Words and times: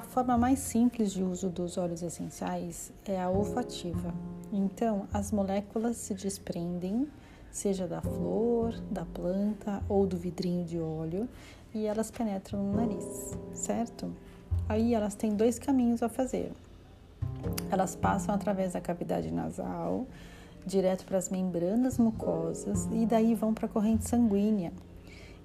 forma 0.00 0.38
mais 0.38 0.58
simples 0.58 1.12
de 1.12 1.22
uso 1.22 1.48
dos 1.48 1.76
óleos 1.76 2.02
essenciais 2.02 2.92
é 3.04 3.20
a 3.20 3.28
olfativa. 3.28 4.14
Então, 4.52 5.06
as 5.12 5.32
moléculas 5.32 5.96
se 5.96 6.14
desprendem, 6.14 7.08
seja 7.50 7.86
da 7.86 8.00
flor, 8.00 8.74
da 8.90 9.04
planta 9.04 9.82
ou 9.88 10.06
do 10.06 10.16
vidrinho 10.16 10.64
de 10.64 10.78
óleo, 10.78 11.28
e 11.74 11.86
elas 11.86 12.10
penetram 12.10 12.62
no 12.62 12.76
nariz, 12.76 13.36
certo? 13.54 14.12
Aí 14.68 14.94
elas 14.94 15.14
têm 15.14 15.34
dois 15.34 15.58
caminhos 15.58 16.02
a 16.02 16.08
fazer. 16.08 16.52
Elas 17.70 17.96
passam 17.96 18.34
através 18.34 18.74
da 18.74 18.80
cavidade 18.80 19.30
nasal, 19.32 20.06
direto 20.66 21.04
para 21.04 21.18
as 21.18 21.28
membranas 21.28 21.98
mucosas 21.98 22.88
e 22.92 23.04
daí 23.04 23.34
vão 23.34 23.52
para 23.52 23.66
a 23.66 23.68
corrente 23.68 24.08
sanguínea. 24.08 24.72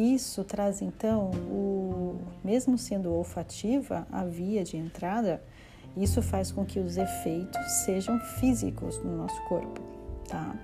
Isso 0.00 0.42
traz 0.44 0.80
então, 0.80 1.30
o, 1.50 2.16
mesmo 2.42 2.78
sendo 2.78 3.12
olfativa 3.12 4.06
a 4.10 4.24
via 4.24 4.64
de 4.64 4.78
entrada, 4.78 5.42
isso 5.94 6.22
faz 6.22 6.50
com 6.50 6.64
que 6.64 6.80
os 6.80 6.96
efeitos 6.96 7.60
sejam 7.84 8.18
físicos 8.18 8.96
no 9.04 9.14
nosso 9.14 9.38
corpo, 9.42 9.82
tá? 10.26 10.56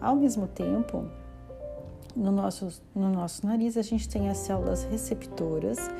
Ao 0.00 0.14
mesmo 0.14 0.46
tempo, 0.46 1.04
no 2.14 2.30
nosso, 2.30 2.80
no 2.94 3.10
nosso 3.10 3.44
nariz 3.44 3.76
a 3.76 3.82
gente 3.82 4.08
tem 4.08 4.28
as 4.28 4.38
células 4.38 4.84
receptoras, 4.84 5.90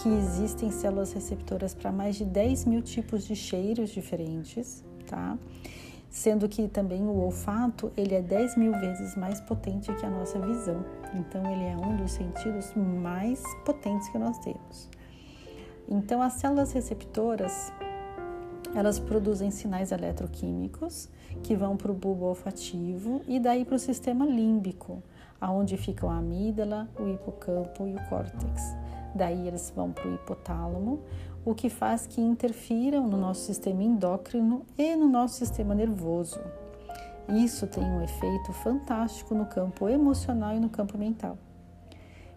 que 0.00 0.08
existem 0.08 0.70
células 0.70 1.12
receptoras 1.12 1.74
para 1.74 1.90
mais 1.90 2.14
de 2.14 2.24
10 2.24 2.64
mil 2.64 2.80
tipos 2.80 3.26
de 3.26 3.34
cheiros 3.34 3.90
diferentes, 3.90 4.84
tá? 5.04 5.36
Sendo 6.10 6.48
que 6.48 6.66
também 6.66 7.02
o 7.02 7.16
olfato 7.16 7.92
ele 7.96 8.14
é 8.14 8.20
10 8.20 8.56
mil 8.56 8.72
vezes 8.72 9.16
mais 9.16 9.40
potente 9.40 9.94
que 9.94 10.04
a 10.04 10.10
nossa 10.10 10.40
visão. 10.40 10.84
Então 11.14 11.40
ele 11.50 11.64
é 11.64 11.76
um 11.76 11.96
dos 11.96 12.12
sentidos 12.12 12.74
mais 12.74 13.40
potentes 13.64 14.08
que 14.08 14.18
nós 14.18 14.36
temos. 14.38 14.88
Então 15.88 16.20
as 16.20 16.34
células 16.34 16.72
receptoras 16.72 17.72
elas 18.74 18.98
produzem 18.98 19.50
sinais 19.50 19.90
eletroquímicos 19.90 21.08
que 21.42 21.56
vão 21.56 21.76
para 21.76 21.90
o 21.90 21.94
bulbo 21.94 22.26
olfativo 22.26 23.20
e 23.26 23.40
daí 23.40 23.64
para 23.64 23.74
o 23.74 23.78
sistema 23.78 24.24
límbico, 24.24 25.02
aonde 25.40 25.76
ficam 25.76 26.10
a 26.10 26.18
amígdala, 26.18 26.88
o 26.98 27.08
hipocampo 27.08 27.86
e 27.86 27.94
o 27.94 28.08
córtex. 28.08 28.62
Daí 29.14 29.48
eles 29.48 29.72
vão 29.74 29.90
para 29.90 30.08
o 30.08 30.14
hipotálamo, 30.14 31.00
o 31.44 31.54
que 31.54 31.70
faz 31.70 32.06
que 32.06 32.20
interfiram 32.20 33.06
no 33.06 33.16
nosso 33.16 33.42
sistema 33.42 33.82
endócrino 33.82 34.64
e 34.76 34.94
no 34.94 35.08
nosso 35.08 35.36
sistema 35.36 35.74
nervoso. 35.74 36.40
Isso 37.28 37.66
tem 37.66 37.84
um 37.84 38.02
efeito 38.02 38.52
fantástico 38.52 39.34
no 39.34 39.46
campo 39.46 39.88
emocional 39.88 40.54
e 40.54 40.60
no 40.60 40.68
campo 40.68 40.98
mental. 40.98 41.38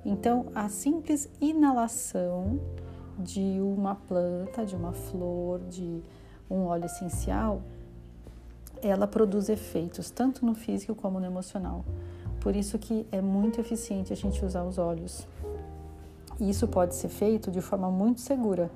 Então, 0.06 0.48
a 0.54 0.70
simples 0.70 1.30
inalação 1.40 2.60
de 3.18 3.60
uma 3.62 3.96
planta, 3.96 4.66
de 4.66 4.76
uma 4.76 4.92
flor, 4.92 5.60
de 5.62 6.02
um 6.50 6.66
óleo 6.66 6.86
essencial, 6.86 7.62
ela 8.82 9.08
produz 9.08 9.50
efeitos 9.50 10.10
tanto 10.12 10.46
no 10.46 10.54
físico 10.54 10.94
como 10.94 11.20
no 11.20 11.26
emocional. 11.26 11.86
Por 12.40 12.56
isso 12.56 12.78
que 12.78 13.08
é 13.12 13.22
muito 13.22 13.62
eficiente 13.62 14.12
a 14.12 14.16
gente 14.16 14.44
usar 14.44 14.64
os 14.64 14.78
óleos. 14.78 15.26
E 16.40 16.50
isso 16.50 16.68
pode 16.68 16.96
ser 16.96 17.10
feito 17.10 17.52
de 17.52 17.62
forma 17.62 17.90
muito 17.90 18.22
segura, 18.22 18.72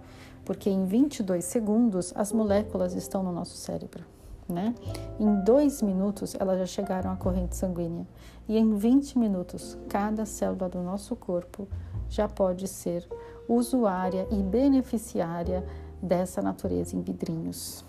porque 0.46 0.70
em 0.70 0.86
22 0.86 1.44
segundos 1.44 2.14
as 2.16 2.32
moléculas 2.32 2.94
estão 2.94 3.24
no 3.24 3.32
nosso 3.32 3.58
cérebro. 3.58 4.04
Né? 4.48 4.74
Em 5.20 5.44
dois 5.44 5.82
minutos 5.82 6.34
elas 6.40 6.60
já 6.60 6.66
chegaram 6.66 7.12
à 7.12 7.18
corrente 7.18 7.56
sanguínea 7.58 8.08
e 8.48 8.58
em 8.58 8.76
20 8.76 9.20
minutos 9.20 9.78
cada 9.90 10.26
célula 10.26 10.70
do 10.70 10.82
nosso 10.82 11.18
corpo 11.18 11.68
já 12.08 12.30
pode 12.30 12.66
ser 12.66 13.06
usuária 13.48 14.26
e 14.32 14.42
beneficiária 14.42 15.66
dessa 16.02 16.42
natureza 16.42 16.96
em 16.96 17.02
vidrinhos. 17.02 17.84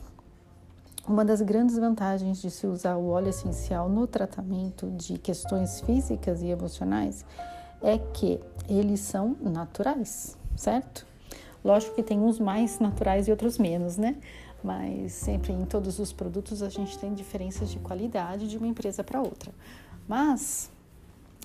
Uma 1.06 1.24
das 1.24 1.40
grandes 1.40 1.78
vantagens 1.78 2.38
de 2.42 2.50
se 2.50 2.66
usar 2.66 2.96
o 2.96 3.08
óleo 3.08 3.28
essencial 3.28 3.88
no 3.88 4.06
tratamento 4.06 4.90
de 4.90 5.16
questões 5.16 5.80
físicas 5.80 6.42
e 6.42 6.48
emocionais 6.48 7.24
é 7.82 7.98
que 7.98 8.40
eles 8.68 9.00
são 9.00 9.36
naturais, 9.40 10.36
certo? 10.56 11.06
Lógico 11.64 11.94
que 11.94 12.02
tem 12.02 12.18
uns 12.20 12.38
mais 12.38 12.78
naturais 12.78 13.28
e 13.28 13.30
outros 13.30 13.58
menos, 13.58 13.96
né? 13.96 14.16
Mas 14.62 15.12
sempre 15.12 15.52
em 15.52 15.64
todos 15.64 15.98
os 15.98 16.12
produtos 16.12 16.62
a 16.62 16.68
gente 16.68 16.98
tem 16.98 17.14
diferenças 17.14 17.70
de 17.70 17.78
qualidade 17.78 18.48
de 18.48 18.56
uma 18.56 18.66
empresa 18.66 19.04
para 19.04 19.20
outra. 19.20 19.52
Mas, 20.06 20.70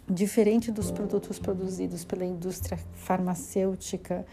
diferente 0.10 0.72
dos 0.72 0.92
produtos 0.92 1.40
produzidos 1.40 2.04
pela 2.04 2.26
indústria 2.26 2.78
farmacêutica, 2.94 4.26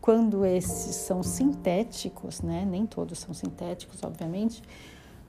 quando 0.00 0.44
esses 0.44 0.94
são 0.96 1.22
sintéticos, 1.22 2.40
né? 2.40 2.64
Nem 2.64 2.86
todos 2.86 3.18
são 3.18 3.34
sintéticos, 3.34 4.02
obviamente. 4.02 4.62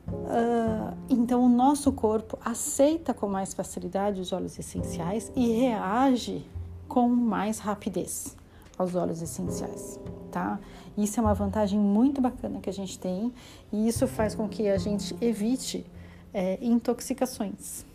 Uh, 0.07 0.95
então, 1.09 1.43
o 1.43 1.49
nosso 1.49 1.91
corpo 1.91 2.39
aceita 2.43 3.13
com 3.13 3.27
mais 3.27 3.53
facilidade 3.53 4.21
os 4.21 4.31
óleos 4.31 4.57
essenciais 4.57 5.31
e 5.35 5.51
reage 5.51 6.45
com 6.87 7.07
mais 7.09 7.59
rapidez 7.59 8.35
aos 8.77 8.95
óleos 8.95 9.21
essenciais, 9.21 9.99
tá? 10.31 10.59
Isso 10.97 11.19
é 11.19 11.23
uma 11.23 11.33
vantagem 11.33 11.79
muito 11.79 12.21
bacana 12.21 12.59
que 12.59 12.69
a 12.69 12.73
gente 12.73 12.97
tem 12.97 13.33
e 13.71 13.87
isso 13.87 14.07
faz 14.07 14.33
com 14.33 14.47
que 14.47 14.67
a 14.69 14.77
gente 14.77 15.15
evite 15.19 15.85
é, 16.33 16.57
intoxicações. 16.61 17.85